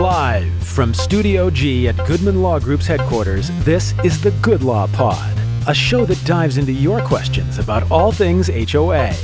[0.00, 5.38] Live from Studio G at Goodman Law Group's headquarters, this is the Good Law Pod,
[5.68, 9.14] a show that dives into your questions about all things HOA.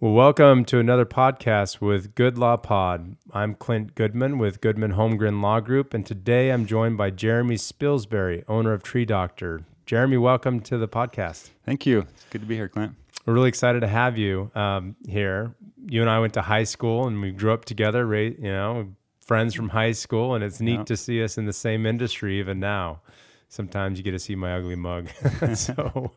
[0.00, 3.16] Well, welcome to another podcast with Good Law Pod.
[3.32, 8.42] I'm Clint Goodman with Goodman Holmgren Law Group, and today I'm joined by Jeremy Spilsbury,
[8.48, 9.66] owner of Tree Doctor.
[9.84, 11.50] Jeremy, welcome to the podcast.
[11.66, 12.06] Thank you.
[12.14, 12.94] It's good to be here, Clint.
[13.26, 15.54] We're really excited to have you um, here.
[15.86, 18.36] You and I went to high school and we grew up together, right?
[18.38, 18.88] You know,
[19.20, 20.86] friends from high school, and it's neat Yep.
[20.86, 23.00] to see us in the same industry even now.
[23.48, 25.08] Sometimes you get to see my ugly mug.
[25.54, 26.12] so,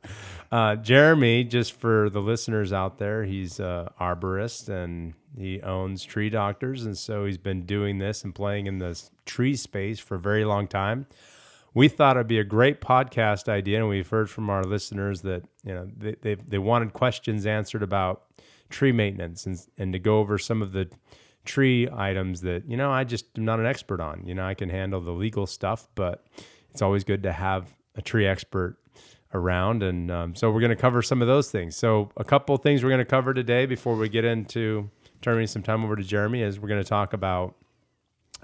[0.52, 6.30] uh, Jeremy, just for the listeners out there, he's a arborist and he owns Tree
[6.30, 10.20] Doctors, and so he's been doing this and playing in this tree space for a
[10.20, 11.06] very long time
[11.78, 15.44] we thought it'd be a great podcast idea, and we've heard from our listeners that
[15.64, 18.24] you know they they, they wanted questions answered about
[18.72, 20.90] tree maintenance and and to go over some of the
[21.46, 24.26] tree items that you know I just am not an expert on.
[24.26, 26.26] You know, I can handle the legal stuff, but
[26.72, 28.78] it's always good to have a tree expert
[29.36, 31.76] around, and um, so we're going to cover some of those things.
[31.76, 34.90] So a couple things we're going to cover today before we get into
[35.22, 37.54] turning some time over to Jeremy is we're going to talk about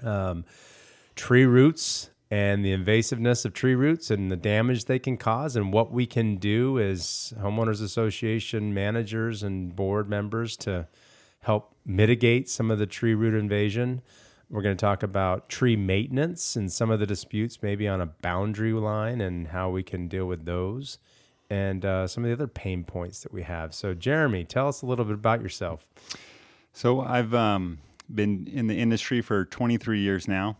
[0.04, 0.44] um,
[1.16, 5.56] tree roots and the invasiveness of tree roots and the damage they can cause.
[5.56, 10.88] And what we can do as homeowners association managers and board members to
[11.40, 14.02] help mitigate some of the tree root invasion.
[14.50, 18.06] We're going to talk about tree maintenance and some of the disputes maybe on a
[18.06, 20.98] boundary line and how we can deal with those
[21.50, 23.74] and uh, some of the other pain points that we have.
[23.74, 25.86] So jeremy tell us a little bit about yourself.
[26.72, 27.78] So I've um,
[28.12, 30.56] been in the industry for 23 years now.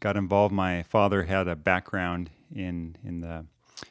[0.00, 0.52] Got involved.
[0.54, 3.46] My father had a background in in the.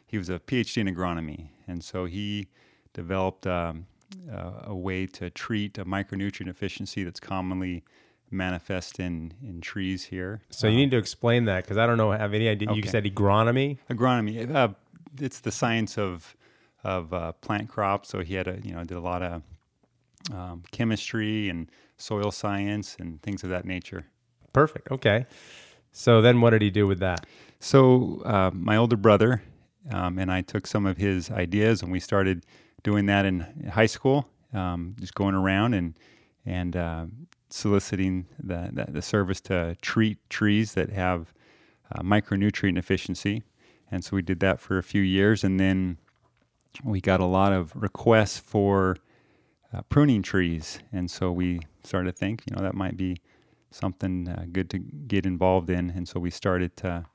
[0.05, 2.47] He was a PhD in agronomy, and so he
[2.93, 3.85] developed um,
[4.31, 7.83] a, a way to treat a micronutrient deficiency that's commonly
[8.31, 10.41] manifest in in trees here.
[10.51, 13.03] so you need to explain that because i don't know have any idea you said
[13.03, 14.53] agronomy agronomy.
[14.53, 14.67] Uh,
[15.19, 16.35] it's the science of
[16.83, 18.09] of uh, plant crops.
[18.09, 19.41] So he had a you know did a lot of
[20.33, 24.05] um, chemistry and soil science and things of that nature.
[24.53, 24.91] Perfect.
[24.91, 25.25] Okay.
[25.91, 27.25] So then what did he do with that?
[27.59, 29.41] So uh, my older brother
[29.91, 32.45] um, and I took some of his ideas and we started
[32.83, 35.97] doing that in high school, um, just going around and
[36.45, 37.05] and uh,
[37.49, 41.33] soliciting the, the the service to treat trees that have
[41.93, 43.43] uh, micronutrient deficiency.
[43.91, 45.97] And so we did that for a few years, and then
[46.83, 48.97] we got a lot of requests for
[49.73, 53.17] uh, pruning trees, and so we started to think, you know, that might be
[53.71, 57.05] something uh, good to get involved in, and so we started to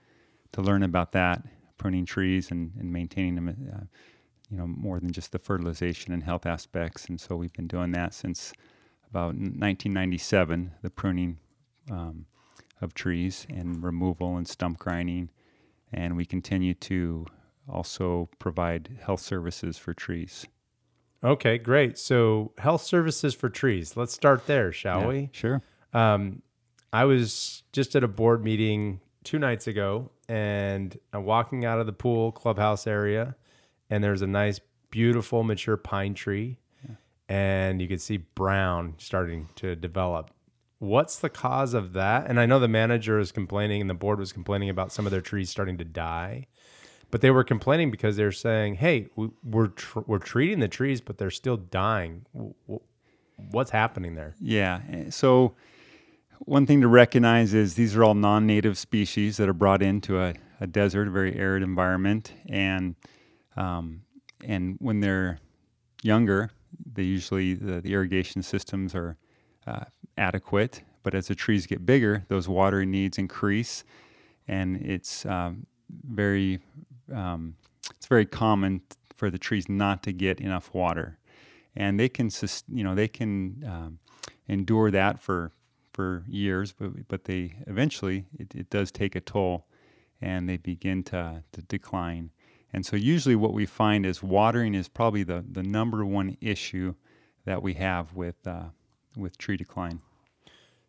[0.52, 1.42] to learn about that,
[1.78, 3.80] pruning trees and, and maintaining them, uh,
[4.48, 7.90] you know, more than just the fertilization and health aspects, and so we've been doing
[7.92, 8.52] that since
[9.10, 11.38] about 1997, the pruning
[11.90, 12.26] um,
[12.80, 15.30] of trees and removal and stump grinding,
[15.92, 17.26] and we continue to
[17.68, 20.46] also provide health services for trees.
[21.22, 21.98] Okay, great.
[21.98, 23.96] So health services for trees.
[23.96, 25.30] Let's start there, shall Yeah, we?
[25.32, 25.62] Sure.
[25.94, 26.42] Um,
[26.92, 31.86] I was just at a board meeting two nights ago, and I'm walking out of
[31.86, 33.36] the pool clubhouse area,
[33.90, 34.60] and there's a nice,
[34.90, 36.58] beautiful, mature pine tree,
[37.28, 40.30] and you can see brown starting to develop.
[40.78, 42.26] What's the cause of that?
[42.28, 45.12] And I know the manager is complaining, and the board was complaining about some of
[45.12, 46.46] their trees starting to die,
[47.10, 51.00] but they were complaining because they're saying, "Hey, we- we're tr- we're treating the trees,
[51.00, 52.26] but they're still dying.
[53.50, 54.80] What's happening there?" Yeah.
[54.90, 55.54] eh, So
[56.40, 60.34] one thing to recognize is these are all non-native species that are brought into a,
[60.60, 62.96] a desert, a very arid environment, and
[63.56, 64.02] um,
[64.44, 65.38] and when they're
[66.02, 66.50] younger,
[66.92, 69.16] they usually the, the irrigation systems are
[69.66, 69.84] uh,
[70.18, 70.82] adequate.
[71.02, 73.84] But as the trees get bigger, those water needs increase,
[74.48, 76.60] and it's um, very
[77.12, 77.56] um,
[77.90, 78.82] it's very common
[79.16, 81.18] for the trees not to get enough water,
[81.76, 82.30] and they can
[82.68, 83.98] you know they can um,
[84.48, 85.52] endure that for
[85.94, 89.66] for years, but but they eventually it, it does take a toll,
[90.20, 92.30] and they begin to to decline.
[92.72, 96.94] And so usually what we find is watering is probably the, the number one issue
[97.44, 98.64] that we have with uh,
[99.16, 100.00] with tree decline.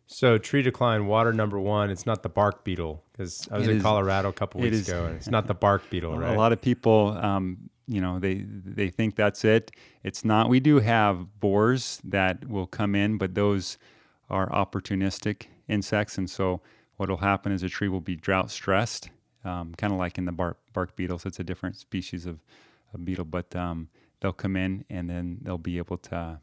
[0.08, 1.90] So tree decline, water number one.
[1.90, 4.76] It's not the bark beetle because I was It in is- Colorado a couple weeks
[4.76, 6.34] is- ago, and it's not the bark beetle, right?
[6.34, 9.70] A lot of people, um, you know, they they think that's it.
[10.02, 10.48] It's not.
[10.48, 13.78] We do have borers that will come in, but those
[14.28, 16.60] are opportunistic insects, and so
[16.96, 19.10] what will happen is a tree will be drought stressed,
[19.44, 21.26] um, kind of like in the bark bark beetles.
[21.26, 22.40] It's a different species of,
[22.92, 23.88] of beetle, but um,
[24.20, 26.40] they'll come in and then they'll be able to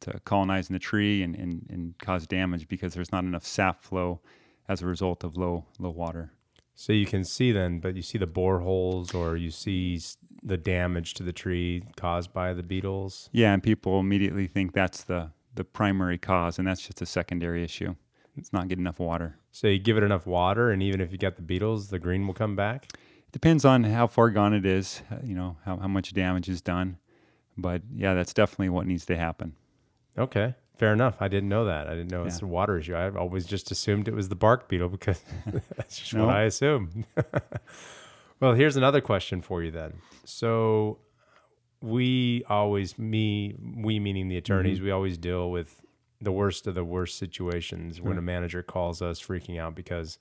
[0.00, 3.84] to colonize in the tree and, and, and cause damage because there's not enough sap
[3.84, 4.20] flow
[4.68, 6.32] as a result of low low water.
[6.74, 10.00] So you can see then, but you see the boreholes or you see
[10.42, 13.28] the damage to the tree caused by the beetles.
[13.32, 17.62] Yeah, and people immediately think that's the the primary cause, and that's just a secondary
[17.62, 17.94] issue.
[18.36, 19.36] It's not getting enough water.
[19.50, 22.26] So you give it enough water, and even if you got the beetles, the green
[22.26, 22.86] will come back.
[22.94, 26.48] It depends on how far gone it is, uh, you know, how, how much damage
[26.48, 26.96] is done.
[27.58, 29.54] But yeah, that's definitely what needs to happen.
[30.16, 31.16] Okay, fair enough.
[31.20, 31.86] I didn't know that.
[31.86, 32.46] I didn't know it's Yeah.
[32.46, 32.94] a water issue.
[32.94, 35.20] I always just assumed it was the bark beetle because
[35.76, 36.24] that's just No.
[36.26, 37.04] what I assume.
[38.40, 39.94] well, here's another question for you then.
[40.24, 40.98] So
[41.82, 44.86] we always me we meaning the attorneys, Mm-hmm.
[44.86, 45.82] we always deal with
[46.20, 50.18] the worst of the worst situations when a manager calls us freaking out because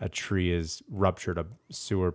[0.00, 2.14] a tree is ruptured a sewer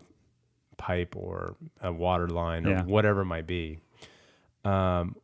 [0.77, 3.79] pipe or a water line or whatever it might be.
[4.65, 5.15] Um,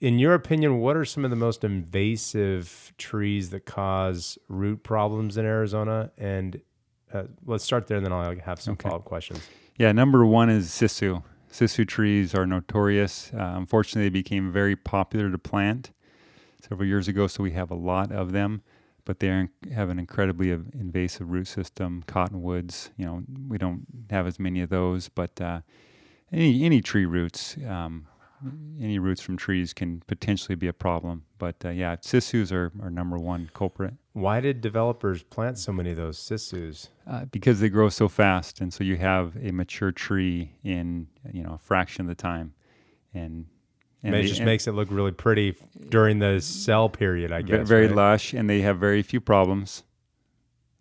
[0.00, 5.36] in your opinion, what are some of the most invasive trees that cause root problems
[5.36, 6.10] in Arizona?
[6.18, 6.60] And
[7.12, 8.88] uh, let's start there, and then I'll have some Okay.
[8.88, 9.40] follow up questions.
[9.76, 11.22] Yeah, number one is sissoo.
[11.50, 13.30] Sissoo trees are notorious.
[13.32, 15.90] Uh, unfortunately, they became very popular to plant
[16.60, 18.62] several years ago, so we have a lot of them.
[19.04, 22.04] But they have an incredibly invasive root system.
[22.06, 25.60] Cottonwoods, you know, we don't have as many of those, but uh,
[26.30, 28.06] any any tree roots, um,
[28.80, 31.24] any roots from trees can potentially be a problem.
[31.38, 33.94] But uh, yeah, sissoos are, are number one culprit.
[34.12, 36.88] Why did developers plant so many of those sissoos?
[37.06, 41.42] Uh, because they grow so fast, and so you have a mature tree in you
[41.42, 42.52] know a fraction of the time,
[43.14, 43.46] and
[44.02, 45.56] And they- it just and makes it look really pretty
[45.88, 47.66] during the sell period, I guess.
[47.68, 47.96] very right?
[47.96, 49.82] lush, and they have very few problems.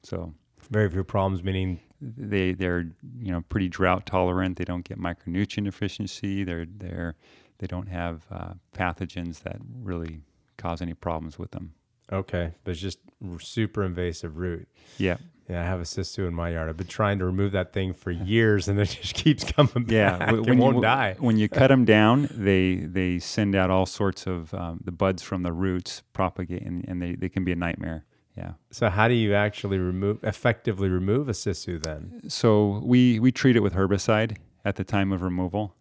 [0.03, 0.33] So
[0.69, 2.81] Very few problems, meaning they they're
[3.19, 4.57] you know pretty drought tolerant.
[4.57, 6.43] They don't get micronutrient deficiency.
[6.43, 7.15] They're they're
[7.59, 10.21] they don't have uh, pathogens that really
[10.57, 11.73] cause any problems with them.
[12.11, 12.99] okay, but it's just
[13.39, 14.67] super invasive root.
[14.97, 15.17] Yeah,
[15.49, 16.69] Yeah, I have a sissoo in my yard.
[16.69, 19.91] I've been trying to remove that thing for years, and it just keeps coming back.
[19.91, 20.33] yeah.
[20.51, 21.15] it won't die.
[21.19, 25.21] When you cut them down, they they send out all sorts of um, the buds
[25.21, 28.05] from the roots propagate, and, and they, they can be a nightmare.
[28.37, 28.51] Yeah.
[28.71, 32.21] So how do you actually remove effectively remove a sissoo then?
[32.29, 35.73] So we we treat it with herbicide at the time of removal,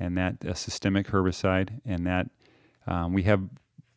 [0.00, 2.28] and that a systemic herbicide, and that
[2.86, 3.42] um, we have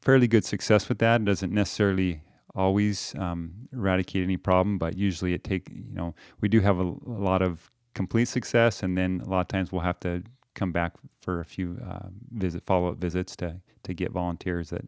[0.02, 1.22] fairly good success with that.
[1.22, 2.22] It doesn't necessarily
[2.54, 6.84] always um, eradicate any problem, but usually it take you know we do have a,
[6.84, 10.24] a lot of complete success, and then a lot of times we'll have to
[10.54, 14.86] come back for a few uh, visit follow up visits to to get volunteers that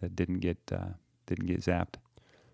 [0.00, 0.94] that didn't get uh,
[1.26, 1.94] didn't get zapped.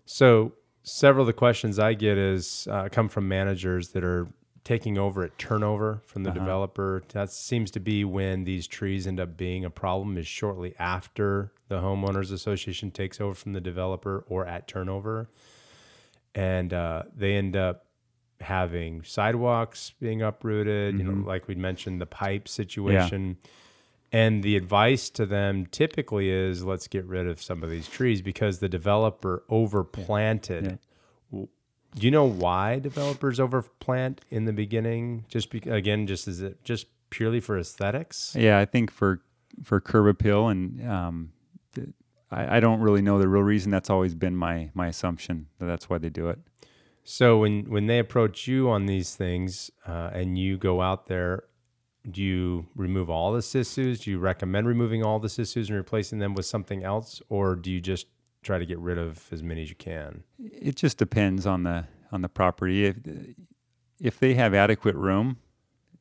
[0.05, 0.53] So
[0.83, 4.27] several of the questions I get is uh, come from managers that are
[4.63, 6.39] taking over at turnover from the Uh-huh.
[6.39, 7.03] developer.
[7.13, 11.51] That seems to be when these trees end up being a problem is shortly after
[11.67, 15.29] the homeowners association takes over from the developer or at turnover,
[16.35, 17.85] and uh, they end up
[18.39, 20.97] having sidewalks being uprooted.
[20.97, 23.37] You know, like we mentioned, the pipe situation.
[24.13, 28.21] And the advice to them typically is let's get rid of some of these trees
[28.21, 30.61] because the developer overplanted.
[30.63, 30.77] W-
[31.95, 35.25] Do you know why developers overplant in the beginning?
[35.27, 38.35] Just be, again, just is it just purely for aesthetics?
[38.37, 39.21] Yeah, I think for
[39.63, 41.31] for curb appeal, and um,
[42.31, 43.71] I, I don't really know the real reason.
[43.71, 46.39] That's always been my my assumption that that's why they do it.
[47.03, 51.43] So when when they approach you on these things uh, and you go out there,
[52.09, 54.03] do you remove all the sissoos?
[54.03, 57.69] Do you recommend removing all the sissoos and replacing them with something else, or do
[57.69, 58.07] you just
[58.41, 60.23] try to get rid of as many as you can?
[60.39, 62.85] It just depends on the on the property.
[62.85, 62.97] If
[63.99, 65.37] if they have adequate room,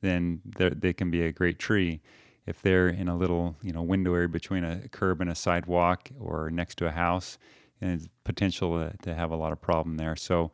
[0.00, 2.00] then they're- can be a great tree.
[2.46, 6.10] If they're in a little you know window area between a curb and a sidewalk
[6.18, 7.38] or next to a house,
[7.80, 10.16] and it's potential to, to have a lot of problem there.
[10.16, 10.50] So,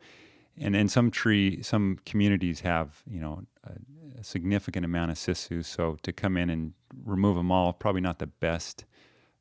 [0.57, 5.63] and and some tree some communities have you know a, a significant amount of sissoo.
[5.63, 6.73] So to come in and
[7.05, 8.85] remove them all, probably not the best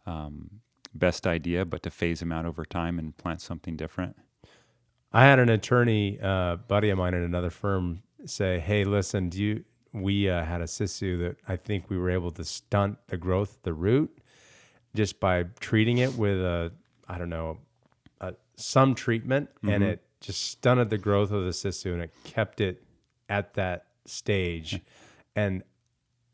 [0.06, 0.60] um,
[0.96, 4.16] best idea, but to phase them out over time and plant something different.
[5.12, 9.42] I had an attorney, uh, buddy of mine at another firm, say, "Hey, listen, do
[9.42, 13.16] you?" We uh, had a sissoo that I think we were able to stunt the
[13.16, 14.18] growth of the root
[14.94, 16.72] just by treating it with a,
[17.08, 17.58] I don't know,
[18.20, 22.60] a, some treatment, and it just stunted the growth of the sissoo, and it kept
[22.60, 22.82] it
[23.28, 24.80] at that stage,
[25.36, 25.62] and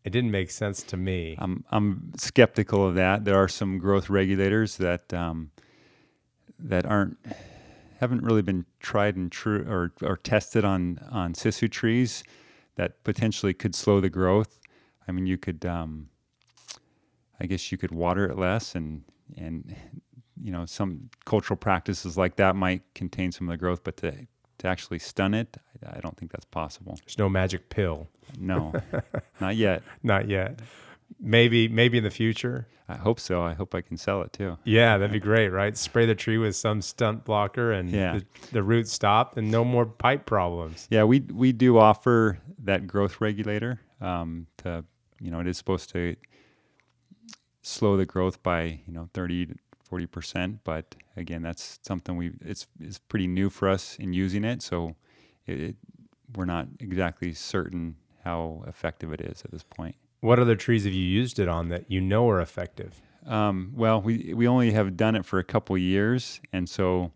[0.04, 1.36] it didn't make sense to me.
[1.38, 3.24] I'm I'm skeptical of that.
[3.24, 5.50] There are some growth regulators that um,
[6.58, 7.18] that aren't
[8.00, 12.24] haven't really been tried and true or, or tested on on sissoo trees
[12.74, 14.58] that potentially could slow the growth.
[15.06, 16.08] I mean, you could um,
[17.40, 19.04] I guess you could water it less and
[19.36, 19.74] and
[20.42, 24.26] you know some cultural practices like that might contain some of the growth, but to
[24.62, 26.96] to actually stun it, I, I don't think that's possible.
[27.04, 28.08] There's no magic pill.
[28.38, 28.72] No,
[29.40, 29.82] not yet.
[30.02, 30.60] Not yet.
[31.20, 32.66] Maybe maybe in the future.
[32.88, 33.42] I hope so.
[33.42, 34.58] I hope I can sell it too.
[34.64, 35.76] Yeah, that'd be great, right?
[35.76, 38.18] Spray the tree with some stunt blocker and Yeah.
[38.18, 40.88] the, the roots stop and no more pipe problems.
[40.90, 43.80] Yeah, we we do offer that growth regulator.
[44.00, 44.84] Um, to
[45.20, 46.16] you know, it is supposed to
[47.62, 49.48] slow the growth by you know thirty
[49.92, 50.60] to forty percent.
[50.64, 54.96] But again, that's something we it's it's pretty new for us in using it, so
[55.46, 55.76] it, it,
[56.36, 59.96] we're not exactly certain how effective it is at this point.
[60.20, 63.00] What other trees have you used it on that you know are effective?
[63.26, 67.12] Um, well, we we only have done it for a couple years, and so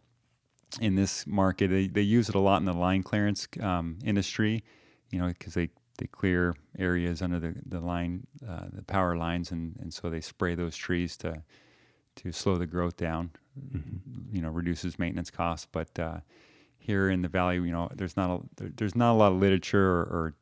[0.81, 4.63] in this market, they, they use it a lot in the line clearance um, industry.
[5.11, 9.53] You know, because they, they clear areas under the the line, uh, the power lines,
[9.53, 11.43] and, and so they spray those trees to
[12.17, 13.31] to slow the growth down.
[14.33, 15.67] You know, reduces maintenance costs.
[15.71, 16.19] But uh,
[16.79, 19.39] here in the valley, you know, there's not a there, there's not a lot of
[19.39, 20.35] literature or, or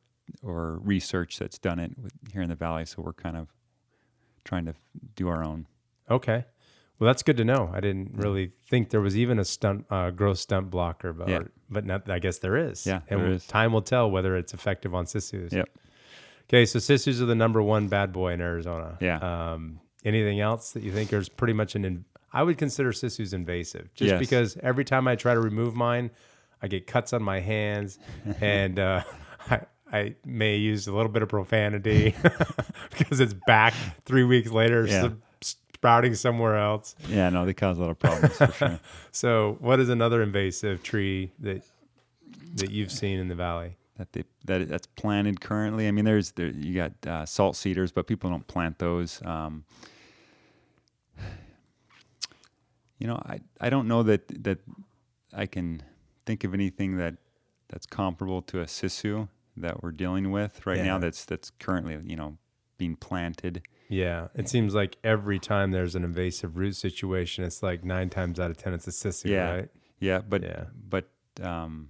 [0.43, 2.85] or research that's done it with, here in the valley.
[2.85, 3.47] So we're kind of
[4.43, 4.73] trying to
[5.15, 5.67] do our own.
[6.09, 6.45] Okay.
[6.99, 7.69] Well, that's good to know.
[7.73, 11.39] I didn't really think there was even a stunt uh, growth stunt blocker, but Yeah.
[11.69, 12.85] but not, I guess there is.
[12.85, 13.45] Yeah, and is.
[13.45, 15.51] time will tell whether it's effective on sissoos.
[15.51, 15.69] Yep.
[16.49, 18.97] Okay, so sissoos are the number one bad boy in Arizona.
[19.01, 19.17] Yeah.
[19.53, 21.83] Um, anything else that you think is pretty much an?
[21.85, 24.19] In, I would consider sissoos invasive, just Yes.
[24.19, 26.11] because every time I try to remove mine,
[26.61, 27.99] I get cuts on my hands,
[28.41, 29.03] and uh,
[29.49, 32.15] I, I may use a little bit of profanity
[32.97, 33.73] because it's back
[34.05, 35.09] three weeks later, Yeah.
[35.41, 36.95] sprouting somewhere else.
[37.07, 38.79] Yeah, no, they cause a lot of problems for sure.
[39.11, 41.63] So, what is another invasive tree that
[42.55, 43.77] that you've seen in the valley?
[43.97, 45.87] that they that that's planted currently.
[45.87, 49.21] I mean, there's there you got uh, salt cedars, but people don't plant those.
[49.23, 49.63] Um,
[52.99, 54.59] you know, I I don't know that that
[55.33, 55.83] I can
[56.25, 57.15] think of anything that
[57.69, 60.83] that's comparable to a sissoo that we're dealing with right Yeah.
[60.85, 60.97] now.
[60.99, 62.37] That's that's currently you know
[62.77, 63.61] being planted.
[63.87, 68.39] Yeah, it seems like every time there's an invasive root situation, it's like nine times
[68.39, 69.51] out of ten it's a sissoo, Yeah.
[69.53, 69.69] right?
[69.99, 70.65] Yeah, but Yeah.
[70.89, 71.09] but
[71.41, 71.89] um,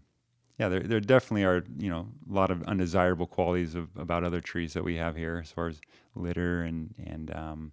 [0.59, 4.41] yeah, there there definitely are you know a lot of undesirable qualities of about other
[4.41, 5.79] trees that we have here as far as
[6.15, 7.71] litter and and um,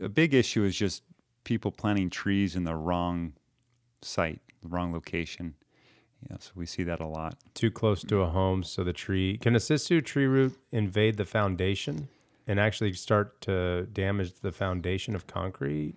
[0.00, 1.02] a big issue is just
[1.48, 3.32] people planting trees in the wrong
[4.02, 5.54] site, the wrong location.
[6.28, 7.36] Yeah, so we see that a lot.
[7.54, 11.24] Too close to a home, so the tree can a sissoo tree root invade the
[11.24, 12.08] foundation
[12.46, 15.94] and actually start to damage the foundation of concrete.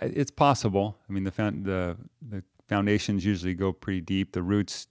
[0.00, 0.96] It's possible.
[1.10, 4.32] I mean, the found, the the foundations usually go pretty deep.
[4.32, 4.86] The roots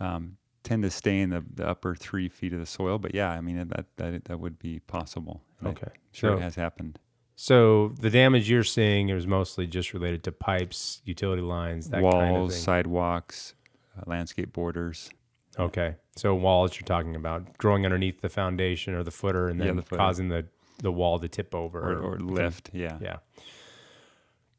[0.00, 2.98] um, tend to stay in the, the upper three feet of the soil.
[2.98, 5.40] But yeah, I mean that that that would be possible.
[5.60, 6.98] And I'm Okay, sure so it has happened.
[7.36, 12.14] So the damage you're seeing is mostly just related to pipes, utility lines, that Walls,
[12.14, 12.60] kind of thing.
[12.60, 13.54] sidewalks,
[13.98, 15.10] uh, landscape borders.
[15.58, 15.96] Okay.
[16.16, 19.76] So walls you're talking about growing underneath the foundation or the footer and Yeah, then
[19.76, 19.96] the footer.
[19.96, 20.46] causing the,
[20.78, 22.98] the wall to tip over Or, or lift, yeah.
[23.00, 23.16] Yeah.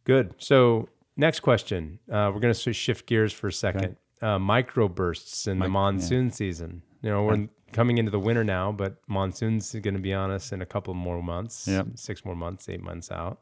[0.04, 0.34] Good.
[0.38, 2.00] So next question.
[2.12, 3.96] Uh, we're going to shift gears for a second.
[4.22, 6.82] Uh, microbursts in the monsoon season.
[7.02, 10.54] You know, we're coming into the winter now, but monsoon's going to be on us
[10.54, 11.68] in a couple more months.
[11.68, 11.88] Yep.
[11.96, 13.42] Six more months, eight months out.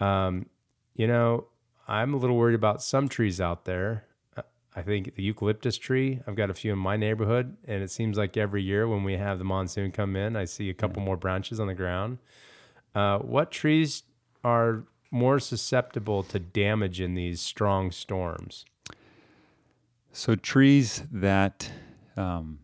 [0.00, 0.46] Um,
[0.94, 1.46] you know,
[1.86, 4.06] I'm a little worried about some trees out there.
[4.74, 8.16] I think the eucalyptus tree, I've got a few in my neighborhood, and it seems
[8.16, 11.16] like every year when we have the monsoon come in, I see a couple more
[11.16, 12.18] branches on the ground.
[12.94, 14.04] Uh, what trees
[14.42, 18.64] are more susceptible to damage in these strong storms?
[20.12, 21.70] So trees that,
[22.16, 22.58] um,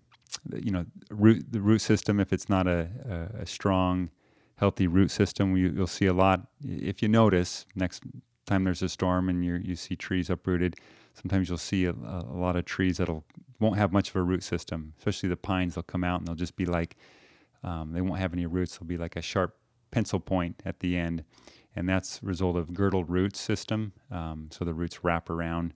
[0.55, 2.21] you know, root the root system.
[2.21, 4.11] If it's not a, a, a strong,
[4.57, 6.47] healthy root system, you, you'll see a lot.
[6.63, 8.03] If you notice, next
[8.45, 10.77] time there's a storm and you you see trees uprooted,
[11.15, 13.25] sometimes you'll see a, a lot of trees that'll
[13.61, 14.93] won't have much of a root system.
[14.99, 16.97] Especially the pines, they'll come out and they'll just be like,
[17.65, 18.77] um, they won't have any roots.
[18.77, 19.57] They'll be like a sharp
[19.91, 21.25] pencil point at the end,
[21.75, 23.93] and that's result of girdled root system.
[24.11, 25.73] Um, so the roots wrap around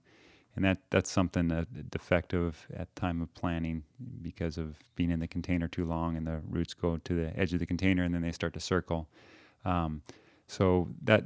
[0.55, 3.83] and that that's something that defective at time of planting
[4.21, 7.53] because of being in the container too long and the roots go to the edge
[7.53, 9.07] of the container and then they start to circle.
[9.65, 10.01] Um,
[10.47, 11.23] so that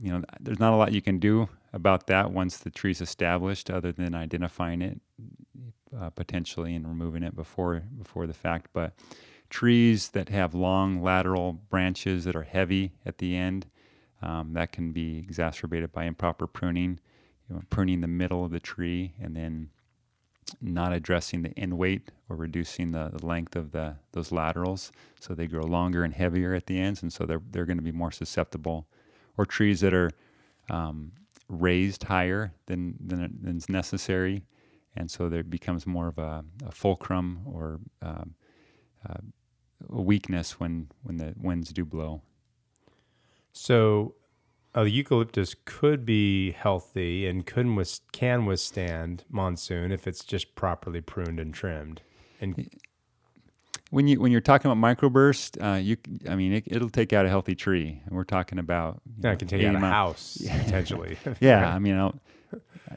[0.00, 3.70] you know there's not a lot you can do about that once the tree's established
[3.70, 5.00] other than identifying it
[5.98, 8.68] uh, potentially and removing it before before the fact.
[8.72, 8.92] But
[9.48, 13.66] trees that have long lateral branches that are heavy at the end
[14.22, 17.00] um, that can be exacerbated by improper pruning
[17.50, 19.70] you know, pruning the middle of the tree and then
[20.60, 25.34] not addressing the end weight or reducing the, the length of the those laterals, so
[25.34, 27.92] they grow longer and heavier at the ends, and so they're they're going to be
[27.92, 28.86] more susceptible.
[29.36, 30.10] Or trees that are
[30.68, 31.12] um,
[31.48, 34.44] raised higher than than than's necessary,
[34.94, 38.34] and so there becomes more of a, a fulcrum or um,
[39.08, 39.20] uh,
[39.88, 42.22] a weakness when when the winds do blow.
[43.52, 44.14] So,
[44.74, 51.00] a eucalyptus could be healthy and can with, can withstand monsoon if it's just properly
[51.00, 52.02] pruned and trimmed.
[52.40, 52.70] And
[53.90, 55.96] when you when you're talking about microburst, uh, you
[56.28, 59.40] I mean it, will take out a healthy tree, and we're talking about yeah, it
[59.40, 61.18] can take out a house potentially.
[61.40, 61.74] yeah, right?
[61.74, 62.18] I mean, I'll,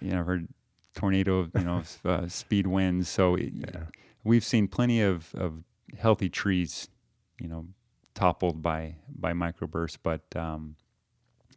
[0.01, 0.47] you know, I've heard
[0.95, 3.09] tornado, you know, uh, speed winds.
[3.09, 3.85] So it, yeah.
[4.23, 5.63] we've seen plenty of of
[5.97, 6.87] healthy trees,
[7.39, 7.65] you know,
[8.13, 10.75] toppled by by microbursts, but um,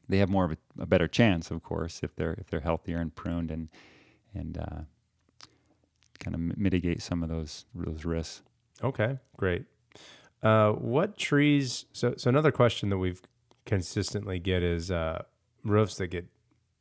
[0.08, 2.98] they have more of a, a, better chance, of course, if they're if they're healthier
[2.98, 3.68] and pruned and
[4.34, 4.80] and uh,
[6.18, 8.42] kind of mitigate some of those those risks.
[8.82, 9.64] Okay, great.
[10.42, 11.86] Uh, what trees?
[11.92, 13.22] So so another question that we've
[13.64, 15.22] consistently get is uh,
[15.64, 16.26] roofs that get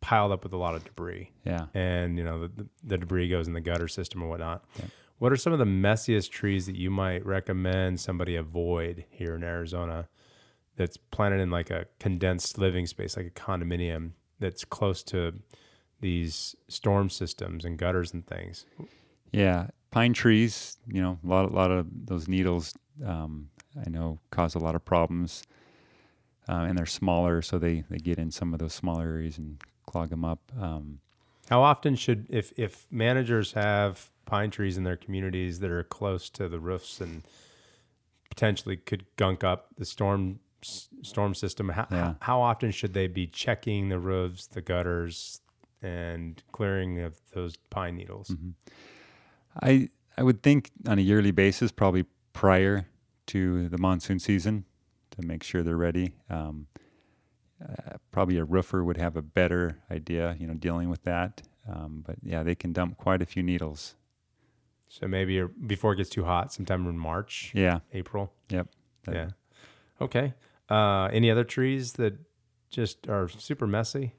[0.01, 1.31] piled up with a lot of debris.
[1.45, 4.65] Yeah, and you know the, the debris goes in the gutter system or whatnot.
[4.77, 4.85] Yeah.
[5.17, 9.43] What are some of the messiest trees that you might recommend somebody avoid here in
[9.43, 10.09] Arizona
[10.75, 15.33] that's planted in like a condensed living space, like a condominium that's close to
[16.01, 18.65] these storm systems and gutters and things?
[19.31, 22.73] Yeah, pine trees, you know, a lot, a lot of those needles,
[23.05, 23.49] um,
[23.85, 25.43] I know, cause a lot of problems.
[26.47, 29.59] Uh, and they're smaller, so they, they get in some of those smaller areas and
[29.87, 30.39] clog them up.
[30.59, 30.99] Um,
[31.49, 36.29] How often should, if, if managers have pine trees in their communities that are close
[36.31, 37.23] to the roofs and
[38.29, 40.39] potentially could gunk up the storm
[41.01, 41.69] storm system.
[41.69, 42.13] How, yeah.
[42.21, 45.41] how often should they be checking the roofs, the gutters,
[45.81, 48.29] and clearing of those pine needles?
[48.29, 48.49] Mm-hmm.
[49.61, 52.87] I I would think on a yearly basis, probably prior
[53.27, 54.65] to the monsoon season,
[55.11, 56.13] to make sure they're ready.
[56.29, 56.67] Um,
[57.61, 61.41] uh, probably a roofer would have a better idea, you know, dealing with that.
[61.67, 63.95] Um, but yeah, they can dump quite a few needles
[64.99, 67.51] so maybe before it gets too hot, sometime in March.
[67.53, 67.79] Yeah.
[67.93, 68.31] April.
[68.49, 68.67] Yep.
[69.05, 69.29] That yeah.
[69.99, 70.33] Okay.
[70.69, 72.17] Uh, any other trees that
[72.69, 74.13] just are super messy?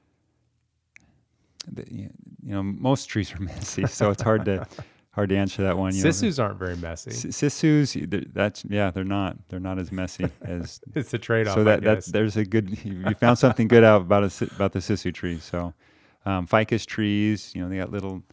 [1.69, 2.09] The, you
[2.43, 4.65] know, most trees are messy, so it's hard to
[5.11, 5.93] hard to answer that one.
[5.93, 7.11] You Sissoos know, aren't very messy.
[7.11, 9.37] Sissoos, that's yeah, they're not.
[9.49, 10.79] They're not as messy as.
[10.95, 11.55] it's a trade off.
[11.55, 12.77] So that that's there's a good.
[12.85, 15.39] You found something good out about a, about the sissoo tree.
[15.39, 15.73] So,
[16.25, 18.23] um, ficus trees, you know, they got little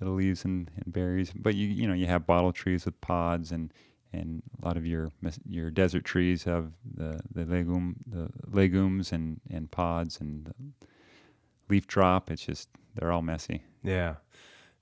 [0.00, 1.32] little leaves and, and berries.
[1.34, 3.72] But you you know you have bottle trees with pods and
[4.12, 5.10] and a lot of your
[5.48, 10.52] your desert trees have the the legume the legumes and and pods and
[11.68, 12.30] leaf drop.
[12.30, 13.62] It's just they're all messy.
[13.82, 14.16] Yeah,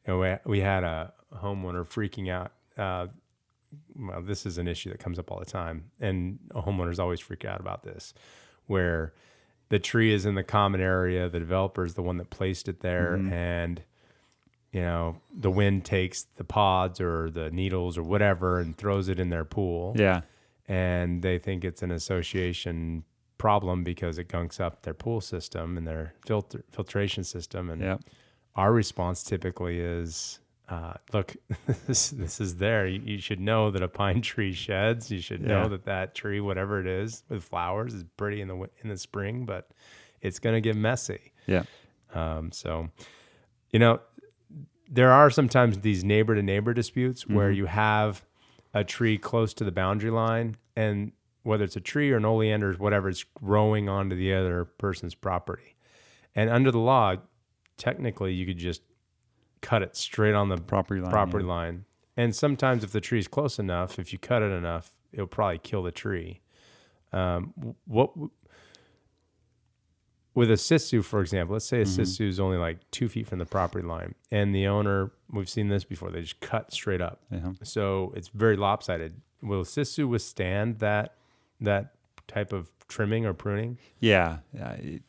[0.06, 2.52] you know, we we had a homeowner freaking out.
[2.76, 3.08] Uh,
[3.96, 7.44] well, this is an issue that comes up all the time, and homeowners always freak
[7.44, 8.14] out about this,
[8.66, 9.14] where
[9.68, 12.80] the tree is in the common area, the developer is the one that placed it
[12.80, 13.32] there, mm-hmm.
[13.32, 13.82] and
[14.72, 19.18] you know, the wind takes the pods or the needles or whatever and throws it
[19.18, 19.94] in their pool.
[19.96, 20.22] Yeah.
[20.68, 23.04] And they think it's an association
[23.38, 27.70] problem because it gunks up their pool system and their filter filtration system.
[27.70, 28.00] And yep.
[28.54, 31.35] our response typically is, uh, look,
[31.87, 32.87] this, this is there.
[32.87, 35.11] You, you, should know that a pine tree sheds.
[35.11, 38.68] You should know that that tree, whatever it is with flowers, is pretty in the
[38.83, 39.70] in the spring, but
[40.20, 41.33] it's going to get messy.
[41.46, 41.64] Yeah.
[42.14, 42.90] Um, so,
[43.70, 44.00] you know,
[44.90, 47.37] there are sometimes these neighbor to neighbor disputes mm-hmm.
[47.37, 48.24] where you have
[48.74, 52.72] a tree close to the boundary line and whether it's a tree or an oleander
[52.72, 55.76] or whatever it's growing onto the other person's property
[56.35, 57.14] and under the law
[57.76, 58.83] technically you could just
[59.62, 61.53] cut it straight on the property line property yeah.
[61.53, 61.85] line
[62.16, 65.59] and sometimes if the tree is close enough if you cut it enough it'll probably
[65.59, 66.40] kill the tree
[67.12, 68.11] um, what
[70.34, 72.02] with a sissoo, for example, let's say a mm-hmm.
[72.02, 75.68] sissoo is only like two feet from the property line, and the owner, we've seen
[75.68, 77.20] this before, they just cut straight up.
[77.34, 77.52] Uh-huh.
[77.62, 79.20] So it's very lopsided.
[79.42, 81.14] Will sissoo withstand that
[81.60, 81.94] that
[82.28, 83.78] type of trimming or pruning?
[83.98, 85.02] Yeah, yeah, it,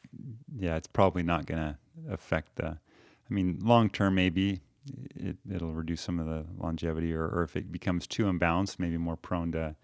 [0.57, 1.77] yeah it's probably not going to
[2.10, 2.67] affect the.
[2.67, 4.62] I mean, long term, maybe
[5.15, 8.97] it, it'll reduce some of the longevity, or, or if it becomes too imbalanced, maybe
[8.97, 9.75] more prone to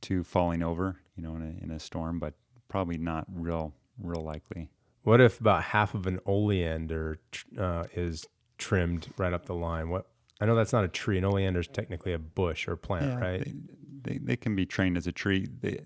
[0.00, 2.34] to falling over, you know, in a, in a storm, but
[2.68, 4.70] probably not real real likely.
[5.02, 7.18] What if about half of an oleander
[7.58, 8.26] uh, is
[8.58, 9.88] trimmed right up the line?
[9.88, 10.06] What
[10.40, 11.18] I know that's not a tree.
[11.18, 13.44] An oleander is technically a bush or plant, yeah, right?
[13.44, 15.48] They, they, they, can be trained as a tree.
[15.60, 15.80] They,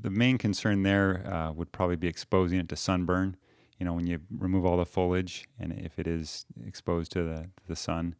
[0.00, 3.36] the main concern there uh, would probably be exposing it to sunburn.
[3.78, 7.50] You know, when you remove all the foliage and if it is exposed to the,
[7.68, 8.14] the sun,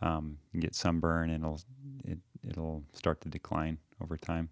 [0.00, 1.60] um, you get sunburn and it'll
[2.04, 4.48] it, it'll start to decline over time.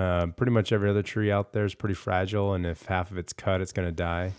[0.00, 3.18] Uh, pretty much every other tree out there is pretty fragile, and if half of
[3.18, 4.32] it's cut, it's going to die.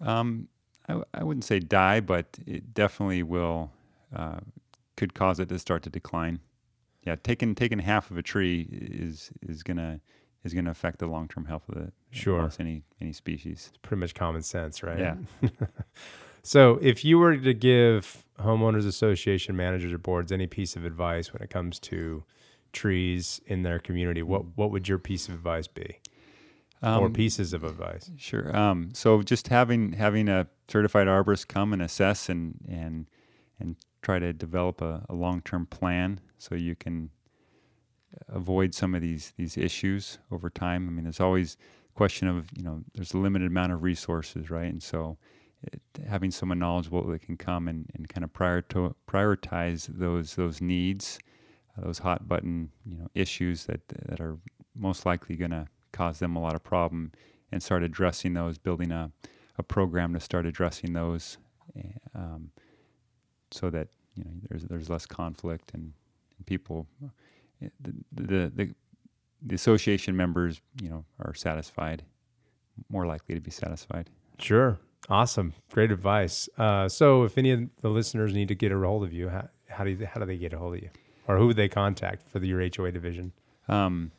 [0.00, 0.46] Um,
[0.88, 3.72] I, I wouldn't say die, but it definitely will
[4.14, 4.38] uh,
[4.96, 6.38] could cause it to start to decline.
[7.02, 10.00] Yeah, taking taking half of a tree is is gonna
[10.44, 12.48] is gonna affect the long term health of the Sure.
[12.60, 13.66] any any species.
[13.70, 14.98] It's pretty much common sense, right?
[14.98, 15.16] Yeah.
[16.42, 21.32] so, if you were to give homeowners association managers or boards any piece of advice
[21.32, 22.22] when it comes to
[22.76, 25.98] trees in their community, what what would your piece of advice be,
[26.82, 28.10] or Um, pieces of advice?
[28.16, 28.56] Sure.
[28.56, 33.06] Um, so just having having a certified arborist come and assess and and
[33.58, 37.10] and try to develop a, a long term plan so you can
[38.28, 40.86] avoid some of these these issues over time.
[40.88, 41.56] I mean, there's always
[41.90, 44.70] a question of you know there's a limited amount of resources, right?
[44.72, 45.16] And so
[45.62, 50.34] it, having someone knowledgeable that can come and, and kind of prior to, prioritize those
[50.34, 51.18] those needs,
[51.78, 54.38] those hot button you know issues that that are
[54.74, 57.12] most likely going to cause them a lot of problem
[57.52, 59.10] and start addressing those, building a,
[59.58, 61.38] a program to start addressing those,
[61.76, 61.82] eh,
[62.14, 62.50] um,
[63.50, 65.92] so that you know there's there's less conflict and,
[66.36, 66.86] and people,
[67.62, 68.74] eh, the, the the
[69.42, 72.04] the association members you know are satisfied,
[72.88, 74.10] more likely to be satisfied.
[74.38, 74.78] Sure.
[75.08, 75.52] Awesome.
[75.70, 76.48] Great advice.
[76.58, 79.48] Uh, so, if any of the listeners need to get a hold of you, how,
[79.68, 80.90] how do you, how do they get a hold of you,
[81.26, 83.32] or who would they contact for the, your HOA division?
[83.68, 84.12] Um,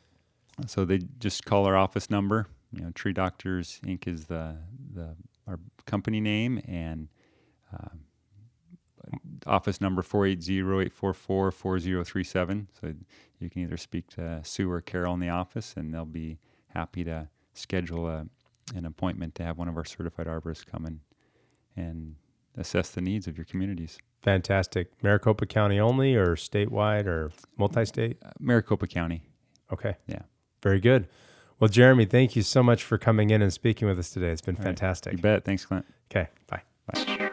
[0.66, 2.46] so they just call our office number.
[2.72, 4.06] You know, Tree Doctors Inc.
[4.06, 4.56] is the
[4.94, 5.16] the
[5.46, 7.08] our company name, and
[7.72, 8.00] um,
[9.46, 12.66] office number 480-844-4037.
[12.80, 12.94] So
[13.40, 17.02] you can either speak to Sue or Carol in the office, and they'll be happy
[17.04, 18.26] to schedule a,
[18.74, 21.00] an appointment to have one of our certified arborists come in
[21.76, 22.16] and
[22.56, 23.98] assess the needs of your communities.
[24.22, 24.90] Fantastic.
[25.02, 28.18] Maricopa County only, or statewide, or multi-state?
[28.24, 29.22] Uh, Maricopa County.
[29.72, 29.96] Okay.
[30.06, 30.22] Yeah.
[30.62, 31.08] Very good.
[31.60, 34.28] Well, Jeremy, thank you so much for coming in and speaking with us today.
[34.30, 34.66] It's been All right.
[34.66, 35.12] fantastic.
[35.14, 35.44] You bet.
[35.44, 35.86] Thanks, Clint.
[36.10, 36.28] Okay.
[36.48, 36.62] Bye.
[36.92, 37.24] Bye.